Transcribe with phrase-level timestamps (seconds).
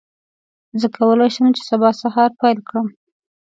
[0.79, 2.87] زه کولی شم چې سبا سهار پیل کړم.